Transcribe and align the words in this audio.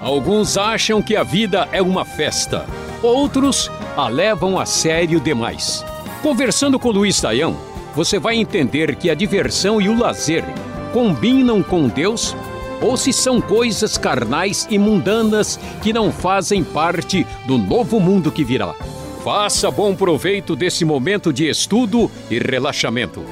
Alguns 0.00 0.56
acham 0.56 1.02
que 1.02 1.16
a 1.16 1.22
vida 1.22 1.68
é 1.72 1.82
uma 1.82 2.04
festa, 2.04 2.66
outros 3.02 3.70
a 3.96 4.08
levam 4.08 4.58
a 4.58 4.66
sério 4.66 5.18
demais. 5.18 5.84
Conversando 6.22 6.78
com 6.78 6.90
Luiz 6.90 7.16
Saião, 7.16 7.56
você 7.94 8.18
vai 8.18 8.36
entender 8.36 8.96
que 8.96 9.10
a 9.10 9.14
diversão 9.14 9.80
e 9.80 9.88
o 9.88 9.98
lazer 9.98 10.44
combinam 10.92 11.62
com 11.62 11.88
Deus 11.88 12.36
ou 12.80 12.96
se 12.96 13.12
são 13.12 13.40
coisas 13.40 13.96
carnais 13.96 14.66
e 14.70 14.78
mundanas 14.78 15.58
que 15.82 15.92
não 15.92 16.12
fazem 16.12 16.62
parte 16.62 17.26
do 17.46 17.56
novo 17.56 17.98
mundo 17.98 18.30
que 18.30 18.44
virá. 18.44 18.74
Faça 19.24 19.70
bom 19.70 19.94
proveito 19.94 20.54
desse 20.54 20.84
momento 20.84 21.32
de 21.32 21.48
estudo 21.48 22.10
e 22.30 22.38
relaxamento. 22.38 23.24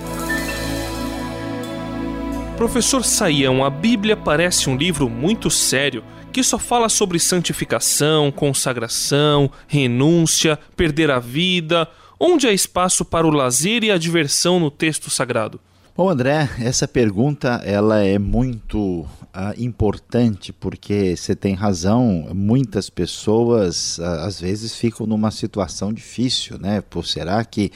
Professor 2.62 3.04
Saião, 3.04 3.64
a 3.64 3.68
Bíblia 3.68 4.16
parece 4.16 4.70
um 4.70 4.76
livro 4.76 5.10
muito 5.10 5.50
sério 5.50 6.04
que 6.32 6.44
só 6.44 6.60
fala 6.60 6.88
sobre 6.88 7.18
santificação, 7.18 8.30
consagração, 8.30 9.50
renúncia, 9.66 10.56
perder 10.76 11.10
a 11.10 11.18
vida. 11.18 11.88
Onde 12.20 12.46
há 12.46 12.52
espaço 12.52 13.04
para 13.04 13.26
o 13.26 13.30
lazer 13.30 13.82
e 13.82 13.90
a 13.90 13.98
diversão 13.98 14.60
no 14.60 14.70
texto 14.70 15.10
sagrado? 15.10 15.58
Bom, 15.94 16.08
André, 16.08 16.48
essa 16.58 16.88
pergunta 16.88 17.60
ela 17.66 18.02
é 18.02 18.18
muito 18.18 19.04
ah, 19.30 19.52
importante 19.58 20.50
porque 20.50 21.14
você 21.14 21.36
tem 21.36 21.54
razão. 21.54 22.30
Muitas 22.34 22.88
pessoas 22.88 24.00
às 24.00 24.40
vezes 24.40 24.74
ficam 24.74 25.06
numa 25.06 25.30
situação 25.30 25.92
difícil, 25.92 26.58
né? 26.58 26.80
Por 26.80 27.04
será 27.06 27.44
que 27.44 27.70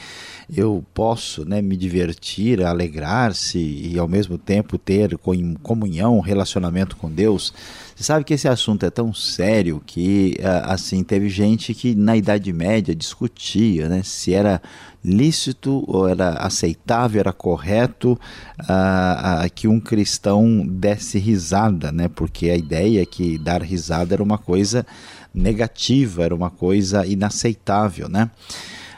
eu 0.54 0.82
posso, 0.94 1.44
né, 1.44 1.60
me 1.60 1.76
divertir, 1.76 2.64
alegrar-se 2.64 3.58
e 3.58 3.98
ao 3.98 4.08
mesmo 4.08 4.38
tempo 4.38 4.78
ter 4.78 5.18
comunhão, 5.62 6.18
relacionamento 6.20 6.96
com 6.96 7.10
Deus? 7.10 7.52
Você 7.94 8.04
sabe 8.04 8.24
que 8.24 8.32
esse 8.32 8.48
assunto 8.48 8.86
é 8.86 8.90
tão 8.90 9.12
sério 9.12 9.82
que 9.84 10.36
ah, 10.42 10.72
assim 10.72 11.04
teve 11.04 11.28
gente 11.28 11.74
que 11.74 11.94
na 11.94 12.16
Idade 12.16 12.50
Média 12.50 12.94
discutia, 12.94 13.90
né, 13.90 14.02
se 14.02 14.32
era 14.32 14.62
lícito 15.06 15.84
ou 15.86 16.08
era 16.08 16.30
aceitável, 16.30 17.20
era 17.20 17.32
correto 17.32 18.12
uh, 18.12 19.46
uh, 19.46 19.50
que 19.54 19.68
um 19.68 19.78
cristão 19.78 20.66
desse 20.66 21.18
risada, 21.18 21.92
né? 21.92 22.08
Porque 22.08 22.50
a 22.50 22.56
ideia 22.56 23.02
é 23.02 23.06
que 23.06 23.38
dar 23.38 23.62
risada 23.62 24.14
era 24.14 24.22
uma 24.22 24.36
coisa 24.36 24.84
negativa, 25.32 26.24
era 26.24 26.34
uma 26.34 26.50
coisa 26.50 27.06
inaceitável, 27.06 28.08
né? 28.08 28.30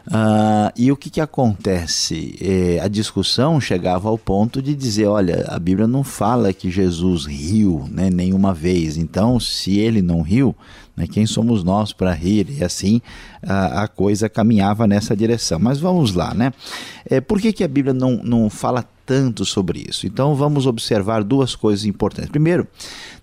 Uh, 0.09 0.73
e 0.75 0.91
o 0.91 0.97
que, 0.97 1.11
que 1.11 1.21
acontece? 1.21 2.35
É, 2.41 2.81
a 2.81 2.89
discussão 2.89 3.61
chegava 3.61 4.09
ao 4.09 4.17
ponto 4.17 4.63
de 4.63 4.75
dizer: 4.75 5.07
olha, 5.07 5.45
a 5.49 5.59
Bíblia 5.59 5.87
não 5.87 6.03
fala 6.03 6.53
que 6.53 6.71
Jesus 6.71 7.27
riu 7.27 7.87
né, 7.91 8.09
nenhuma 8.09 8.55
vez, 8.55 8.97
então 8.97 9.39
se 9.39 9.79
ele 9.79 10.01
não 10.01 10.23
riu, 10.23 10.57
né, 10.97 11.07
quem 11.07 11.27
somos 11.27 11.63
nós 11.63 11.93
para 11.93 12.15
rir? 12.15 12.47
E 12.59 12.65
assim 12.65 13.03
a, 13.43 13.83
a, 13.83 13.89
coisa 13.89 14.31
caminhava 14.31 14.87
nessa 14.87 15.15
direção. 15.15 15.59
Mas 15.59 15.79
vamos 15.79 16.15
lá, 16.15 16.33
né? 16.33 16.55
É, 17.05 17.21
por 17.21 17.39
que, 17.39 17.53
que 17.53 17.63
a 17.63 17.69
Bíblia 17.69 17.93
não, 17.93 18.21
não 18.25 18.49
fala 18.49 18.83
tanto 19.05 19.45
sobre 19.45 19.85
isso? 19.87 20.07
Então 20.07 20.35
vamos 20.35 20.67
observar 20.67 21.23
duas 21.23 21.55
coisas 21.55 21.85
importantes. 21.85 22.31
Primeiro, 22.31 22.67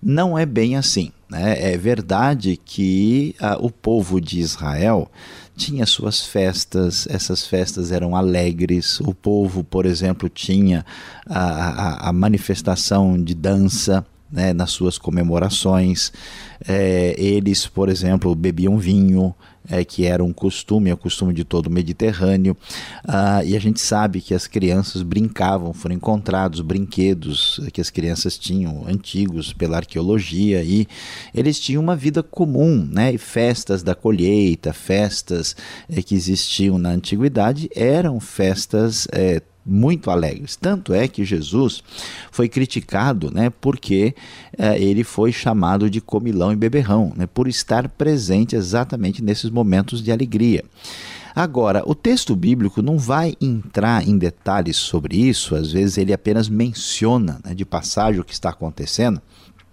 não 0.02 0.38
é 0.38 0.46
bem 0.46 0.76
assim. 0.76 1.12
Né? 1.28 1.74
É 1.74 1.78
verdade 1.78 2.60
que 2.64 3.36
a, 3.40 3.58
o 3.58 3.72
povo 3.72 4.22
de 4.22 4.40
Israel 4.40 5.10
tinha 5.56 5.86
suas 5.86 6.22
festas, 6.22 7.08
essas 7.10 7.46
festas 7.46 7.92
eram 7.92 8.16
alegres. 8.16 9.00
O 9.00 9.14
povo, 9.14 9.64
por 9.64 9.86
exemplo, 9.86 10.28
tinha 10.30 10.86
a, 11.26 11.40
a, 11.40 12.10
a 12.10 12.14
manifestação 12.14 13.22
de 13.22 13.34
dança. 13.34 14.06
Né, 14.32 14.54
nas 14.54 14.72
suas 14.72 14.98
comemorações. 14.98 16.12
É, 16.68 17.16
eles, 17.18 17.68
por 17.68 17.90
exemplo, 17.90 18.34
bebiam 18.36 18.78
vinho, 18.78 19.36
é, 19.70 19.84
que 19.84 20.06
era 20.06 20.24
um 20.24 20.34
costume, 20.34 20.90
é 20.90 20.94
o 20.94 20.98
costume 20.98 21.34
de 21.34 21.44
todo 21.44 21.68
o 21.68 21.72
Mediterrâneo. 21.72 22.56
Ah, 23.04 23.44
e 23.44 23.56
a 23.56 23.60
gente 23.60 23.80
sabe 23.80 24.22
que 24.22 24.34
as 24.34 24.48
crianças 24.48 25.02
brincavam, 25.02 25.74
foram 25.74 25.96
encontrados 25.96 26.62
brinquedos 26.62 27.60
que 27.74 27.82
as 27.82 27.90
crianças 27.90 28.38
tinham 28.38 28.86
antigos 28.88 29.54
pela 29.54 29.78
arqueologia 29.78 30.64
e 30.64 30.88
eles 31.34 31.60
tinham 31.60 31.82
uma 31.82 31.96
vida 31.96 32.22
comum, 32.22 32.88
né? 32.92 33.14
E 33.14 33.18
festas 33.18 33.84
da 33.84 33.96
colheita, 33.96 34.74
festas 34.74 35.56
é, 35.90 36.02
que 36.02 36.16
existiam 36.16 36.78
na 36.78 36.90
antiguidade 36.90 37.70
eram 37.76 38.20
festas 38.20 39.08
é, 39.12 39.42
muito 39.66 40.12
alegres. 40.12 40.56
Tanto 40.56 40.94
é 40.94 41.08
que 41.08 41.26
Jesus 41.26 41.82
foi 42.32 42.48
criticado 42.48 43.32
né, 43.32 43.50
porque 43.50 44.14
é, 44.58 44.80
ele 44.80 45.04
foi 45.04 45.32
chamado 45.32 45.90
de 45.90 46.00
comilão 46.00 46.54
e 46.54 46.56
beberrão, 46.56 47.12
né, 47.16 47.26
por 47.26 47.48
estar 47.48 47.90
presente 47.90 48.56
exatamente 48.56 49.24
nesses 49.24 49.50
momentos 49.50 50.04
de 50.04 50.12
alegria. 50.12 50.64
Agora, 51.36 51.84
o 51.86 51.94
texto 51.94 52.34
bíblico 52.34 52.82
não 52.82 52.98
vai 52.98 53.36
entrar 53.42 54.08
em 54.08 54.18
detalhes 54.18 54.78
sobre 54.78 55.18
isso, 55.18 55.54
às 55.54 55.72
vezes 55.72 55.98
ele 55.98 56.14
apenas 56.14 56.48
menciona 56.48 57.42
né, 57.44 57.54
de 57.54 57.66
passagem 57.66 58.22
o 58.22 58.24
que 58.24 58.32
está 58.32 58.52
acontecendo, 58.52 59.22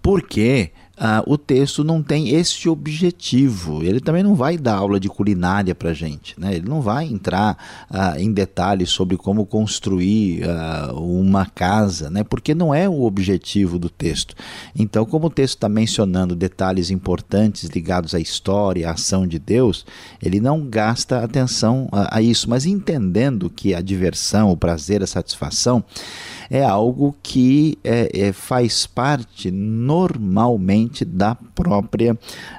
porque 0.01 0.71
ah, 0.95 1.23
o 1.25 1.37
texto 1.37 1.83
não 1.83 2.03
tem 2.03 2.29
esse 2.29 2.69
objetivo. 2.69 3.83
Ele 3.83 3.99
também 3.99 4.21
não 4.21 4.35
vai 4.35 4.57
dar 4.57 4.75
aula 4.75 4.99
de 4.99 5.09
culinária 5.09 5.73
para 5.73 5.91
gente. 5.91 6.39
Né? 6.39 6.55
Ele 6.55 6.69
não 6.69 6.81
vai 6.81 7.05
entrar 7.05 7.57
ah, 7.89 8.19
em 8.19 8.31
detalhes 8.31 8.91
sobre 8.91 9.17
como 9.17 9.45
construir 9.45 10.47
ah, 10.47 10.91
uma 10.93 11.47
casa, 11.47 12.11
né? 12.11 12.23
porque 12.23 12.53
não 12.53 12.73
é 12.73 12.87
o 12.87 13.01
objetivo 13.01 13.79
do 13.79 13.89
texto. 13.89 14.35
Então, 14.75 15.03
como 15.03 15.27
o 15.27 15.31
texto 15.31 15.55
está 15.55 15.67
mencionando 15.67 16.35
detalhes 16.35 16.91
importantes 16.91 17.69
ligados 17.71 18.13
à 18.13 18.19
história, 18.19 18.87
à 18.87 18.91
ação 18.91 19.25
de 19.25 19.39
Deus, 19.39 19.85
ele 20.21 20.39
não 20.39 20.61
gasta 20.67 21.23
atenção 21.23 21.89
a, 21.91 22.17
a 22.17 22.21
isso, 22.21 22.47
mas 22.47 22.67
entendendo 22.67 23.49
que 23.49 23.73
a 23.73 23.81
diversão, 23.81 24.51
o 24.51 24.57
prazer, 24.57 25.01
a 25.01 25.07
satisfação 25.07 25.83
é 26.49 26.63
algo 26.63 27.15
que 27.21 27.77
é, 27.83 28.27
é, 28.27 28.33
faz 28.33 28.85
parte 28.85 29.51
normalmente 29.51 31.05
da 31.05 31.35
própria 31.35 32.17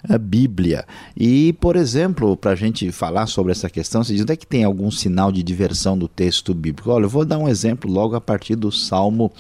eh, 0.09 0.19
Bíblia. 0.19 0.85
E, 1.17 1.53
por 1.55 1.77
exemplo, 1.77 2.37
para 2.37 2.53
a 2.53 2.57
gente 2.57 2.91
falar 2.93 3.27
sobre 3.27 3.53
essa 3.53 3.69
questão, 3.69 4.03
se 4.03 4.13
diz 4.13 4.23
onde 4.23 4.33
é 4.33 4.37
que 4.37 4.47
tem 4.47 4.65
algum 4.65 4.91
sinal 4.91 5.31
de 5.31 5.43
diversão 5.43 5.97
do 5.97 6.09
texto 6.09 6.55
bíblico? 6.55 6.91
Olha, 6.91 7.05
eu 7.05 7.09
vou 7.09 7.25
dar 7.25 7.39
um 7.39 7.49
exemplo 7.49 7.91
logo 7.91 8.15
a 8.17 8.21
partir 8.21 8.57
do 8.57 8.71
Salmo 8.71 9.33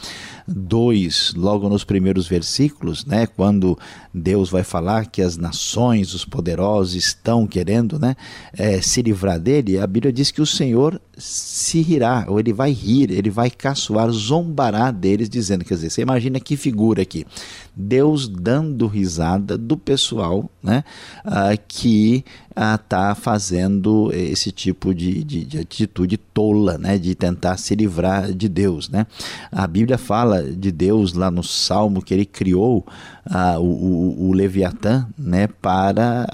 2, 0.47 1.35
logo 1.37 1.69
nos 1.69 1.85
primeiros 1.85 2.27
versículos, 2.27 3.05
né, 3.05 3.27
quando 3.27 3.79
Deus 4.15 4.49
vai 4.49 4.63
falar 4.63 5.07
que 5.07 5.21
as 5.21 5.37
nações, 5.37 6.15
os 6.15 6.25
poderosos 6.25 6.95
estão 6.95 7.49
querendo 7.49 7.99
né, 7.99 8.15
é, 8.57 8.81
se 8.81 9.03
livrar 9.03 9.41
dele, 9.41 9.79
a 9.79 9.87
Bíblia 9.87 10.13
diz 10.13 10.31
que 10.31 10.41
o 10.41 10.47
Senhor 10.47 11.01
se 11.19 11.81
rirá, 11.81 12.25
ou 12.29 12.39
ele 12.39 12.53
vai 12.53 12.71
rir, 12.71 13.11
ele 13.11 13.31
vai 13.31 13.51
caçoar, 13.51 14.11
zombará 14.11 14.91
deles, 14.91 15.29
dizendo, 15.29 15.65
quer 15.65 15.75
dizer, 15.75 15.91
você 15.91 16.03
imagina 16.03 16.39
que 16.39 16.57
figura 16.57 17.03
aqui, 17.03 17.27
Deus 17.75 18.29
dando 18.29 18.87
risada 18.87 19.59
do 19.59 19.77
pessoal 19.77 20.49
né, 20.63 20.85
uh, 21.25 21.59
que 21.67 22.25
está 22.51 23.13
uh, 23.13 23.17
fazendo 23.17 24.13
esse 24.13 24.53
tipo 24.53 24.95
de, 24.95 25.25
de, 25.25 25.45
de, 25.45 25.59
atitude 25.59 26.17
tola, 26.17 26.79
né, 26.79 26.99
de 26.99 27.15
tentar 27.15 27.57
se 27.57 27.75
livrar 27.75 28.33
de 28.33 28.49
Deus. 28.49 28.89
Né? 28.89 29.07
A 29.51 29.67
Bíblia 29.67 29.99
fala 29.99 30.43
de 30.43 30.71
Deus 30.71 31.15
lá 31.15 31.31
no 31.31 31.43
Salmo 31.43 32.01
que 32.01 32.15
ele 32.15 32.25
criou 32.25 32.87
uh, 33.27 33.59
o, 33.59 34.04
o, 34.05 34.33
Leviatã 34.33 35.07
né, 35.17 35.47
para 35.47 36.27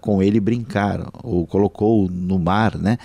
com 0.00 0.22
ele 0.22 0.40
brincar, 0.40 1.08
ou 1.22 1.46
colocou 1.46 2.08
no 2.10 2.38
mar 2.38 2.76
né, 2.76 2.98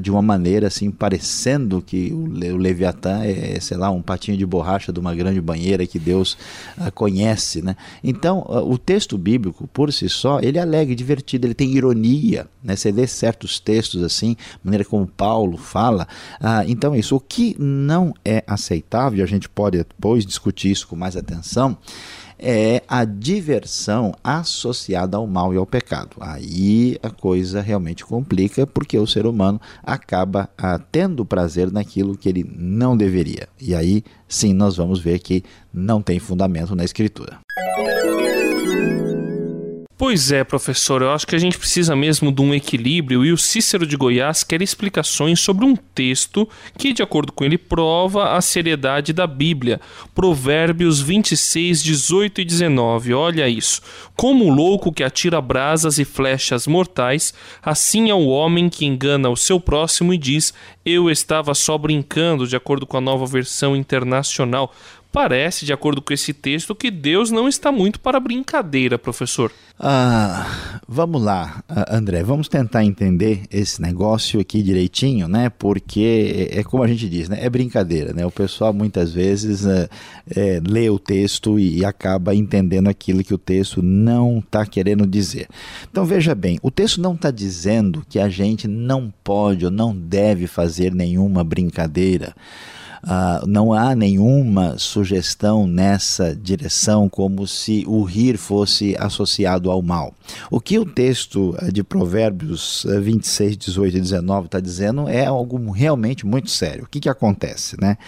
de 0.00 0.10
uma 0.10 0.22
maneira 0.22 0.66
assim, 0.66 0.90
parecendo 0.90 1.80
que 1.80 2.12
o, 2.12 2.24
o 2.54 2.56
Leviatã 2.56 3.22
é, 3.24 3.58
sei 3.60 3.76
lá, 3.76 3.90
um 3.90 4.02
patinho 4.02 4.36
de 4.36 4.44
borracha 4.44 4.92
de 4.92 5.00
uma 5.00 5.14
grande 5.14 5.40
banheira 5.40 5.86
que 5.86 5.98
Deus 5.98 6.36
conhece 6.94 7.14
conhece, 7.14 7.62
né? 7.62 7.76
Então, 8.02 8.44
o 8.48 8.76
texto 8.76 9.16
bíblico, 9.16 9.66
por 9.68 9.92
si 9.92 10.08
só, 10.08 10.40
ele 10.40 10.58
é 10.58 10.60
alegre, 10.60 10.94
divertido, 10.94 11.46
ele 11.46 11.54
tem 11.54 11.72
ironia, 11.72 12.46
né? 12.62 12.76
Você 12.76 12.90
lê 12.90 13.06
certos 13.06 13.60
textos 13.60 14.02
assim, 14.02 14.36
maneira 14.62 14.84
como 14.84 15.06
Paulo 15.06 15.56
fala. 15.56 16.06
Ah, 16.40 16.64
então, 16.66 16.94
é 16.94 16.98
isso. 16.98 17.16
O 17.16 17.20
que 17.20 17.56
não 17.58 18.12
é 18.24 18.42
aceitável, 18.46 19.22
a 19.22 19.26
gente 19.26 19.48
pode 19.48 19.78
depois 19.78 20.26
discutir 20.26 20.70
isso 20.70 20.88
com 20.88 20.96
mais 20.96 21.16
atenção, 21.16 21.76
é 22.44 22.82
a 22.86 23.06
diversão 23.06 24.12
associada 24.22 25.16
ao 25.16 25.26
mal 25.26 25.54
e 25.54 25.56
ao 25.56 25.64
pecado. 25.64 26.16
Aí 26.20 26.98
a 27.02 27.08
coisa 27.08 27.62
realmente 27.62 28.04
complica 28.04 28.66
porque 28.66 28.98
o 28.98 29.06
ser 29.06 29.26
humano 29.26 29.58
acaba 29.82 30.50
ah, 30.58 30.78
tendo 30.78 31.24
prazer 31.24 31.72
naquilo 31.72 32.16
que 32.18 32.28
ele 32.28 32.44
não 32.54 32.94
deveria. 32.94 33.48
E 33.58 33.74
aí 33.74 34.04
sim 34.28 34.52
nós 34.52 34.76
vamos 34.76 35.00
ver 35.00 35.20
que 35.20 35.42
não 35.72 36.02
tem 36.02 36.18
fundamento 36.18 36.76
na 36.76 36.84
Escritura. 36.84 37.38
Pois 40.06 40.30
é, 40.30 40.44
professor, 40.44 41.00
eu 41.00 41.10
acho 41.12 41.26
que 41.26 41.34
a 41.34 41.38
gente 41.38 41.56
precisa 41.56 41.96
mesmo 41.96 42.30
de 42.30 42.42
um 42.42 42.52
equilíbrio 42.52 43.24
e 43.24 43.32
o 43.32 43.38
Cícero 43.38 43.86
de 43.86 43.96
Goiás 43.96 44.44
quer 44.44 44.60
explicações 44.60 45.40
sobre 45.40 45.64
um 45.64 45.74
texto 45.74 46.46
que, 46.76 46.92
de 46.92 47.02
acordo 47.02 47.32
com 47.32 47.42
ele, 47.42 47.56
prova 47.56 48.36
a 48.36 48.42
seriedade 48.42 49.14
da 49.14 49.26
Bíblia. 49.26 49.80
Provérbios 50.14 51.00
26, 51.00 51.82
18 51.82 52.42
e 52.42 52.44
19. 52.44 53.14
Olha 53.14 53.48
isso. 53.48 53.80
Como 54.14 54.44
o 54.44 54.54
louco 54.54 54.92
que 54.92 55.02
atira 55.02 55.40
brasas 55.40 55.98
e 55.98 56.04
flechas 56.04 56.66
mortais, 56.66 57.32
assim 57.62 58.10
é 58.10 58.14
o 58.14 58.26
homem 58.26 58.68
que 58.68 58.84
engana 58.84 59.30
o 59.30 59.36
seu 59.38 59.58
próximo 59.58 60.12
e 60.12 60.18
diz: 60.18 60.52
Eu 60.84 61.10
estava 61.10 61.54
só 61.54 61.78
brincando, 61.78 62.46
de 62.46 62.54
acordo 62.54 62.86
com 62.86 62.98
a 62.98 63.00
nova 63.00 63.24
versão 63.24 63.74
internacional. 63.74 64.70
Parece, 65.14 65.64
de 65.64 65.72
acordo 65.72 66.02
com 66.02 66.12
esse 66.12 66.34
texto, 66.34 66.74
que 66.74 66.90
Deus 66.90 67.30
não 67.30 67.48
está 67.48 67.70
muito 67.70 68.00
para 68.00 68.18
brincadeira, 68.18 68.98
professor. 68.98 69.52
Ah, 69.78 70.80
vamos 70.88 71.22
lá, 71.22 71.62
André, 71.88 72.24
vamos 72.24 72.48
tentar 72.48 72.84
entender 72.84 73.42
esse 73.48 73.80
negócio 73.80 74.40
aqui 74.40 74.60
direitinho, 74.60 75.28
né? 75.28 75.50
Porque 75.50 76.50
é, 76.50 76.58
é 76.58 76.64
como 76.64 76.82
a 76.82 76.88
gente 76.88 77.08
diz, 77.08 77.28
né? 77.28 77.38
É 77.40 77.48
brincadeira, 77.48 78.12
né? 78.12 78.26
O 78.26 78.30
pessoal 78.30 78.72
muitas 78.72 79.12
vezes 79.12 79.64
é, 79.64 79.88
é, 80.34 80.60
lê 80.66 80.90
o 80.90 80.98
texto 80.98 81.60
e 81.60 81.84
acaba 81.84 82.34
entendendo 82.34 82.88
aquilo 82.88 83.22
que 83.22 83.34
o 83.34 83.38
texto 83.38 83.80
não 83.80 84.40
está 84.40 84.66
querendo 84.66 85.06
dizer. 85.06 85.46
Então 85.88 86.04
veja 86.04 86.34
bem, 86.34 86.58
o 86.60 86.72
texto 86.72 87.00
não 87.00 87.14
está 87.14 87.30
dizendo 87.30 88.04
que 88.08 88.18
a 88.18 88.28
gente 88.28 88.66
não 88.66 89.14
pode 89.22 89.64
ou 89.64 89.70
não 89.70 89.94
deve 89.96 90.48
fazer 90.48 90.92
nenhuma 90.92 91.44
brincadeira. 91.44 92.34
Uh, 93.04 93.46
não 93.46 93.72
há 93.72 93.94
nenhuma 93.94 94.78
sugestão 94.78 95.66
nessa 95.66 96.34
direção, 96.34 97.06
como 97.06 97.46
se 97.46 97.84
o 97.86 98.02
rir 98.02 98.38
fosse 98.38 98.96
associado 98.98 99.70
ao 99.70 99.82
mal. 99.82 100.14
O 100.50 100.58
que 100.58 100.78
o 100.78 100.86
texto 100.86 101.54
eh, 101.60 101.70
de 101.70 101.84
Provérbios 101.84 102.86
26, 102.88 103.58
18 103.58 103.96
e 103.98 104.00
19 104.00 104.46
está 104.46 104.58
dizendo 104.58 105.06
é 105.06 105.26
algo 105.26 105.70
realmente 105.70 106.24
muito 106.24 106.50
sério. 106.50 106.84
O 106.84 106.88
que, 106.88 107.00
que 107.00 107.08
acontece? 107.08 107.78
Né? 107.78 107.98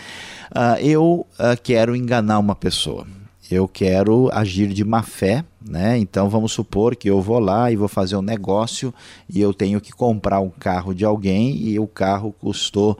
Uh, 0.51 0.81
eu 0.81 1.27
uh, 1.39 1.61
quero 1.63 1.95
enganar 1.95 2.39
uma 2.39 2.55
pessoa 2.55 3.07
eu 3.51 3.69
quero 3.69 4.29
agir 4.33 4.69
de 4.69 4.85
má 4.85 5.03
fé, 5.03 5.45
né? 5.61 5.99
Então 5.99 6.29
vamos 6.29 6.53
supor 6.53 6.97
que 6.97 7.09
eu 7.09 7.21
vou 7.21 7.39
lá 7.39 7.71
e 7.71 7.77
vou 7.77 7.89
fazer 7.89 8.17
um 8.17 8.23
negócio 8.23 8.93
e 9.29 9.41
eu 9.41 9.53
tenho 9.53 9.81
que 9.81 9.93
comprar 9.93 10.41
um 10.41 10.49
carro 10.49 10.95
de 10.95 11.05
alguém 11.05 11.57
e 11.57 11.79
o 11.79 11.87
carro 11.87 12.33
custou 12.33 12.93
uh, 12.93 12.97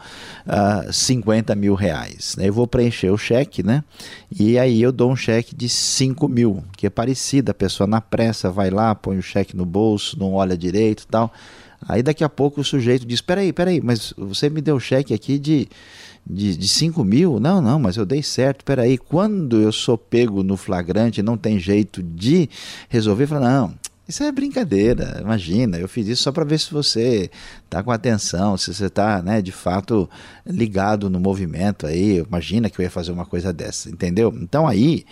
ah, 0.89 0.93
50 0.93 1.55
mil 1.55 1.75
reais. 1.75 2.37
Eu 2.39 2.53
vou 2.53 2.67
preencher 2.67 3.11
o 3.11 3.19
cheque, 3.19 3.63
né? 3.63 3.83
E 4.39 4.59
aí 4.59 4.83
eu 4.83 4.93
dou 4.93 5.11
um 5.11 5.17
cheque 5.17 5.55
de 5.55 5.69
5 5.69 6.29
mil, 6.29 6.63
que 6.77 6.87
é 6.87 6.91
parecido, 6.91 7.51
a 7.51 7.55
pessoa 7.55 7.87
na 7.87 8.01
pressa 8.01 8.51
vai 8.51 8.71
lá, 8.71 8.95
põe 8.95 9.19
o 9.19 9.23
cheque 9.23 9.57
no 9.57 9.65
bolso, 9.65 10.19
não 10.19 10.35
olha 10.35 10.57
direito 10.57 11.03
e 11.03 11.07
tal. 11.07 11.33
Aí 11.87 12.03
daqui 12.03 12.25
a 12.25 12.29
pouco 12.29 12.61
o 12.61 12.65
sujeito 12.65 13.07
diz: 13.07 13.21
Peraí, 13.21 13.53
peraí, 13.53 13.81
mas 13.83 14.13
você 14.17 14.49
me 14.49 14.61
deu 14.61 14.79
cheque 14.79 15.13
aqui 15.13 15.39
de, 15.39 15.69
de, 16.27 16.57
de 16.57 16.69
5 16.69 17.05
mil? 17.05 17.39
Não, 17.39 17.61
não, 17.61 17.79
mas 17.79 17.97
eu 17.97 18.07
dei 18.07 18.23
certo. 18.23 18.65
Peraí, 18.65 18.99
quando 18.99 19.61
eu 19.61 19.73
sou 19.73 19.99
pego 19.99 20.43
no 20.43 20.57
flagrante 20.57 21.23
não 21.23 21.37
tem 21.37 21.59
jeito 21.59 22.03
de 22.03 22.49
resolver, 22.89 23.27
fala: 23.27 23.49
Não, 23.51 23.75
isso 24.09 24.23
é 24.23 24.31
brincadeira, 24.31 25.19
imagina. 25.21 25.79
Eu 25.79 25.89
fiz 25.89 26.07
isso 26.07 26.23
só 26.23 26.31
para 26.31 26.45
ver 26.45 26.61
se 26.61 26.73
você 26.73 27.29
está 27.65 27.83
com 27.83 27.91
atenção, 27.91 28.57
se 28.57 28.73
você 28.73 28.87
está, 28.87 29.21
né, 29.21 29.43
de 29.43 29.51
fato 29.51 30.09
ligado 30.47 31.11
no 31.11 31.19
movimento 31.19 31.87
aí. 31.87 32.19
Imagina 32.19 32.71
que 32.71 32.81
eu 32.81 32.85
ia 32.85 32.91
fazer 32.91 33.11
uma 33.11 33.27
coisa 33.27 33.53
dessa, 33.53 33.91
entendeu? 33.91 34.33
Então 34.41 34.69
aí, 34.69 35.05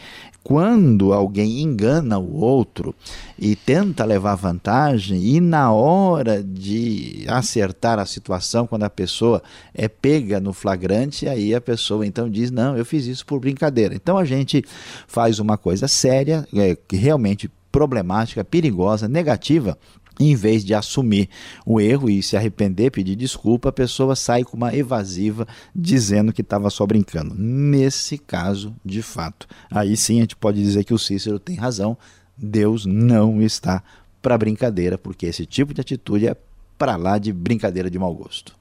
quando 0.45 1.13
alguém 1.13 1.61
engana 1.61 2.19
o 2.19 2.37
outro 2.37 2.95
e 3.37 3.57
tenta 3.57 4.05
levar 4.05 4.37
vantagem 4.37 5.21
e 5.25 5.41
na 5.41 5.73
hora 5.73 6.41
de 6.41 7.25
acertar 7.27 7.99
a 7.99 8.07
situação, 8.07 8.65
quando 8.65 8.85
a 8.85 8.91
pessoa 8.91 9.43
é 9.75 9.89
pega 9.89 10.39
no 10.39 10.53
flagrante, 10.53 11.27
aí 11.27 11.53
a 11.53 11.61
pessoa 11.61 12.07
então 12.07 12.31
diz: 12.31 12.51
"Não, 12.53 12.77
eu 12.77 12.85
fiz 12.85 13.07
isso 13.07 13.27
por 13.27 13.41
brincadeira". 13.41 13.93
Então 13.95 14.17
a 14.17 14.25
gente 14.25 14.65
faz 15.09 15.41
uma 15.41 15.59
coisa 15.59 15.89
séria, 15.89 16.47
é, 16.55 16.77
que 16.77 16.95
realmente 16.95 17.51
problemática, 17.75 18.45
perigosa, 18.45 19.09
negativa, 19.09 19.77
em 20.21 20.37
vez 20.37 20.65
de 20.65 20.73
assumir 20.73 21.29
o 21.67 21.81
erro 21.81 22.09
e 22.09 22.23
se 22.23 22.37
arrepender, 22.37 22.93
pedir 22.93 23.17
desculpa, 23.17 23.71
a 23.71 23.73
pessoa 23.73 24.15
sai 24.15 24.45
com 24.45 24.57
uma 24.57 24.73
evasiva 24.73 25.45
dizendo 25.75 26.33
que 26.33 26.41
estava 26.41 26.71
só 26.71 26.87
brincando. 26.87 27.35
Nesse 27.37 28.17
caso, 28.17 28.77
de 28.85 29.03
fato, 29.03 29.49
aí 29.73 29.97
sim 29.97 30.19
a 30.19 30.21
gente 30.21 30.37
pode 30.37 30.63
dizer 30.63 30.85
que 30.85 30.95
o 30.95 30.99
Cícero 30.99 31.41
tem 31.41 31.57
razão. 31.57 31.99
Deus 32.39 32.87
não 32.87 33.43
está 33.43 33.83
para 34.23 34.39
brincadeira, 34.39 34.97
porque 34.97 35.27
esse 35.27 35.45
tipo 35.45 35.75
de 35.75 35.81
atitude 35.81 36.29
é 36.29 36.37
para 36.79 36.95
lá 36.95 37.19
de 37.19 37.33
brincadeira 37.33 37.91
de 37.91 37.99
mau 37.99 38.15
gosto. 38.15 38.55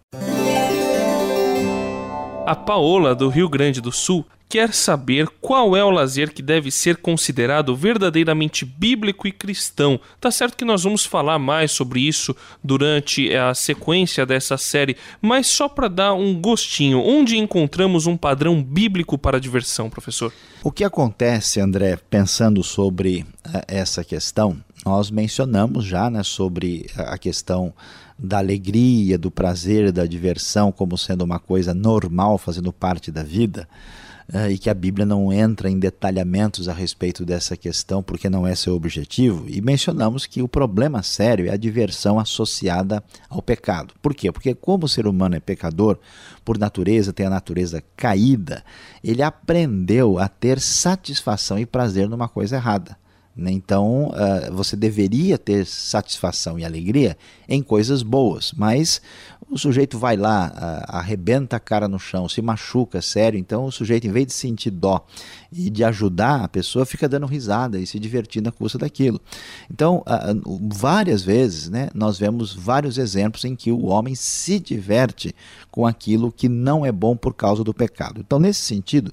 A 2.48 2.56
Paola, 2.56 3.14
do 3.14 3.30
Rio 3.30 3.48
Grande 3.48 3.80
do 3.80 3.92
Sul, 3.92 4.26
quer 4.48 4.74
saber 4.74 5.28
qual 5.42 5.76
é 5.76 5.84
o 5.84 5.90
lazer 5.90 6.34
que 6.34 6.42
deve 6.42 6.70
ser 6.70 6.98
considerado 6.98 7.76
verdadeiramente 7.76 8.64
bíblico 8.64 9.28
e 9.28 9.32
cristão. 9.32 10.00
Tá 10.22 10.30
certo 10.30 10.56
que 10.56 10.66
nós 10.66 10.84
vamos 10.84 11.06
falar 11.06 11.40
mais 11.40 11.72
sobre 11.72 12.02
isso 12.02 12.36
durante 12.64 13.34
a 13.36 13.54
sequência 13.54 14.26
dessa 14.26 14.58
série, 14.58 14.96
mas 15.22 15.48
só 15.48 15.68
para 15.68 15.88
dar 15.88 16.14
um 16.14 16.40
gostinho, 16.40 17.00
onde 17.00 17.38
encontramos 17.38 18.06
um 18.06 18.16
padrão 18.16 18.62
bíblico 18.62 19.18
para 19.18 19.38
a 19.38 19.42
diversão, 19.42 19.90
professor? 19.90 20.32
O 20.64 20.72
que 20.72 20.84
acontece, 20.84 21.60
André, 21.60 21.98
pensando 22.10 22.64
sobre 22.64 23.26
uh, 23.48 23.62
essa 23.68 24.04
questão, 24.04 24.58
nós 24.86 25.10
mencionamos 25.10 25.86
já 25.86 26.10
né, 26.10 26.24
sobre 26.24 26.90
a 26.96 27.18
questão 27.18 27.74
da 28.18 28.38
alegria, 28.38 29.18
do 29.18 29.32
prazer, 29.32 29.92
da 29.92 30.06
diversão 30.06 30.72
como 30.72 30.98
sendo 30.98 31.24
uma 31.24 31.40
coisa 31.40 31.74
normal, 31.74 32.38
fazendo 32.38 32.72
parte 32.72 33.12
da 33.12 33.24
vida. 33.24 33.68
Uh, 34.32 34.52
e 34.52 34.58
que 34.58 34.70
a 34.70 34.74
Bíblia 34.74 35.06
não 35.06 35.34
entra 35.34 35.70
em 35.70 35.78
detalhamentos 35.78 36.70
a 36.70 36.74
respeito 36.74 37.26
dessa 37.26 37.58
questão, 37.58 38.02
porque 38.02 38.30
não 38.30 38.48
é 38.48 38.56
seu 38.56 38.74
objetivo. 38.74 39.46
E 39.48 39.62
mencionamos 39.62 40.26
que 40.26 40.42
o 40.42 40.48
problema 40.48 41.04
sério 41.04 41.48
é 41.48 41.52
a 41.52 41.58
diversão 41.58 42.20
associada 42.20 43.04
ao 43.30 43.42
pecado. 43.42 43.94
Por 44.02 44.14
quê? 44.14 44.32
Porque, 44.32 44.54
como 44.54 44.86
o 44.86 44.90
ser 44.90 45.08
humano 45.08 45.36
é 45.36 45.40
pecador, 45.40 46.00
por 46.46 46.58
natureza, 46.58 47.12
tem 47.12 47.26
a 47.26 47.30
natureza 47.30 47.84
caída, 47.98 48.64
ele 49.04 49.22
aprendeu 49.22 50.18
a 50.18 50.28
ter 50.28 50.60
satisfação 50.60 51.60
e 51.60 51.66
prazer 51.66 52.08
numa 52.08 52.30
coisa 52.30 52.56
errada. 52.56 53.03
Né? 53.36 53.52
Então, 53.52 54.10
uh, 54.10 54.54
você 54.54 54.76
deveria 54.76 55.38
ter 55.38 55.66
satisfação 55.66 56.60
e 56.60 56.66
alegria 56.66 57.18
em 57.50 57.64
coisas 57.64 58.04
boas, 58.04 58.54
mas 58.56 59.02
o 59.50 59.58
sujeito 59.58 59.98
vai 59.98 60.16
lá, 60.16 60.52
uh, 60.56 60.98
arrebenta 60.98 61.58
a 61.58 61.60
cara 61.60 61.88
no 61.88 62.00
chão, 62.00 62.30
se 62.30 62.42
machuca, 62.42 63.02
sério. 63.02 63.40
Então, 63.40 63.66
o 63.66 63.72
sujeito, 63.72 64.06
em 64.06 64.12
vez 64.12 64.28
de 64.28 64.34
sentir 64.34 64.70
dó 64.70 65.06
e 65.52 65.70
de 65.70 65.84
ajudar 65.84 66.44
a 66.44 66.48
pessoa, 66.48 66.86
fica 66.86 67.10
dando 67.10 67.26
risada 67.26 67.80
e 67.80 67.88
se 67.88 68.00
divertindo 68.00 68.50
à 68.50 68.52
custa 68.52 68.78
daquilo. 68.78 69.20
Então, 69.70 70.04
uh, 70.08 70.70
várias 70.72 71.24
vezes, 71.24 71.70
né, 71.70 71.90
nós 71.94 72.20
vemos 72.20 72.54
vários 72.54 72.98
exemplos 72.98 73.46
em 73.46 73.56
que 73.56 73.72
o 73.72 73.86
homem 73.86 74.14
se 74.14 74.60
diverte 74.60 75.36
com 75.72 75.88
aquilo 75.88 76.32
que 76.32 76.48
não 76.48 76.86
é 76.86 76.92
bom 76.92 77.18
por 77.18 77.34
causa 77.34 77.64
do 77.64 77.74
pecado. 77.74 78.22
Então, 78.22 78.38
nesse 78.40 78.62
sentido, 78.62 79.12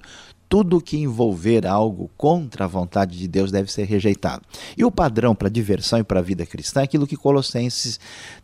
tudo 0.51 0.81
que 0.81 0.97
envolver 0.97 1.65
algo 1.65 2.11
contra 2.17 2.65
a 2.65 2.67
vontade 2.67 3.17
de 3.17 3.25
Deus 3.25 3.53
deve 3.53 3.71
ser 3.71 3.85
rejeitado. 3.85 4.41
E 4.75 4.83
o 4.83 4.91
padrão 4.91 5.33
para 5.33 5.47
diversão 5.47 5.99
e 5.99 6.03
para 6.03 6.19
a 6.19 6.21
vida 6.21 6.45
cristã 6.45 6.81
é 6.81 6.83
aquilo 6.83 7.07
que 7.07 7.15
Colossenses 7.15 7.97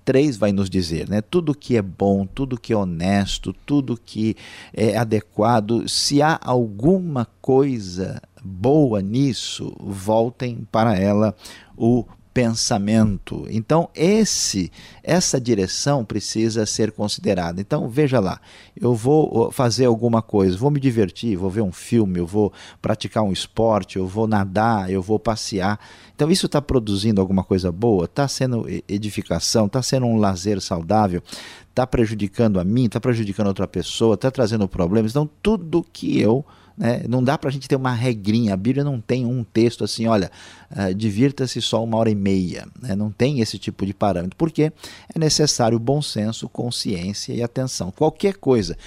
3 0.05 0.37
vai 0.37 0.53
nos 0.53 0.69
dizer, 0.69 1.09
né? 1.09 1.19
Tudo 1.19 1.53
que 1.53 1.75
é 1.75 1.81
bom, 1.81 2.25
tudo 2.25 2.57
que 2.57 2.71
é 2.71 2.77
honesto, 2.77 3.51
tudo 3.65 3.99
que 4.01 4.37
é 4.73 4.95
adequado, 4.95 5.85
se 5.89 6.21
há 6.21 6.39
alguma 6.41 7.27
coisa 7.41 8.21
boa 8.41 9.01
nisso, 9.01 9.75
voltem 9.77 10.65
para 10.71 10.97
ela 10.97 11.35
o 11.75 12.05
pensamento. 12.37 13.47
Então, 13.49 13.89
esse 13.95 14.71
essa 15.03 15.41
direção 15.41 16.05
precisa 16.05 16.67
ser 16.67 16.91
considerada. 16.91 17.59
Então, 17.59 17.89
veja 17.89 18.19
lá, 18.19 18.39
eu 18.79 18.93
vou 18.93 19.51
fazer 19.51 19.85
alguma 19.85 20.21
coisa, 20.21 20.55
vou 20.55 20.69
me 20.69 20.79
divertir, 20.79 21.35
vou 21.35 21.49
ver 21.49 21.61
um 21.61 21.71
filme, 21.71 22.19
eu 22.19 22.27
vou 22.27 22.53
praticar 22.79 23.23
um 23.23 23.31
esporte, 23.31 23.97
eu 23.97 24.05
vou 24.05 24.27
nadar, 24.27 24.91
eu 24.91 25.01
vou 25.01 25.17
passear. 25.17 25.79
Então, 26.15 26.29
isso 26.29 26.45
está 26.45 26.61
produzindo 26.61 27.19
alguma 27.19 27.43
coisa 27.43 27.71
boa? 27.71 28.05
Está 28.05 28.27
sendo 28.27 28.67
edificação? 28.87 29.65
Está 29.65 29.81
sendo 29.81 30.05
um 30.05 30.17
lazer 30.17 30.61
saudável? 30.61 31.23
Está 31.71 31.87
prejudicando 31.87 32.59
a 32.59 32.63
mim? 32.63 32.85
Está 32.85 32.99
prejudicando 32.99 33.47
outra 33.47 33.67
pessoa? 33.67 34.13
Está 34.13 34.29
trazendo 34.29 34.67
problemas? 34.67 35.11
Então, 35.11 35.27
tudo 35.41 35.83
que 35.91 36.21
eu 36.21 36.45
né? 36.77 37.03
Não 37.09 37.23
dá 37.23 37.37
para 37.37 37.49
a 37.49 37.51
gente 37.51 37.67
ter 37.67 37.75
uma 37.75 37.93
regrinha. 37.93 38.53
A 38.53 38.57
Bíblia 38.57 38.83
não 38.83 39.01
tem 39.01 39.25
um 39.25 39.43
texto 39.43 39.83
assim, 39.83 40.07
olha, 40.07 40.31
uh, 40.71 40.93
divirta-se 40.93 41.61
só 41.61 41.83
uma 41.83 41.97
hora 41.97 42.09
e 42.09 42.15
meia. 42.15 42.67
Né? 42.81 42.95
Não 42.95 43.11
tem 43.11 43.39
esse 43.39 43.57
tipo 43.57 43.85
de 43.85 43.93
parâmetro, 43.93 44.37
porque 44.37 44.71
é 45.13 45.19
necessário 45.19 45.79
bom 45.79 46.01
senso, 46.01 46.47
consciência 46.47 47.33
e 47.33 47.41
atenção. 47.41 47.91
Qualquer 47.91 48.35
coisa 48.35 48.77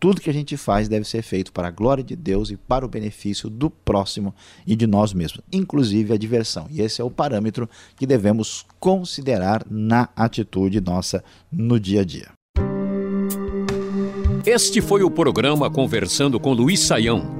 tudo 0.00 0.20
que 0.20 0.30
a 0.30 0.32
gente 0.32 0.56
faz 0.56 0.88
deve 0.88 1.06
ser 1.06 1.20
feito 1.20 1.52
para 1.52 1.68
a 1.68 1.70
glória 1.70 2.02
de 2.02 2.16
Deus 2.16 2.50
e 2.50 2.56
para 2.56 2.86
o 2.86 2.88
benefício 2.88 3.50
do 3.50 3.68
próximo 3.68 4.34
e 4.66 4.74
de 4.74 4.86
nós 4.86 5.12
mesmos, 5.12 5.42
inclusive 5.52 6.14
a 6.14 6.16
diversão. 6.16 6.66
E 6.70 6.80
esse 6.80 7.02
é 7.02 7.04
o 7.04 7.10
parâmetro 7.10 7.68
que 7.96 8.06
devemos 8.06 8.64
considerar 8.80 9.62
na 9.70 10.08
atitude 10.16 10.80
nossa 10.80 11.22
no 11.52 11.78
dia 11.78 12.00
a 12.00 12.04
dia. 12.04 12.28
Este 14.46 14.80
foi 14.80 15.02
o 15.02 15.10
programa 15.10 15.70
Conversando 15.70 16.40
com 16.40 16.54
Luiz 16.54 16.80
Saião. 16.80 17.39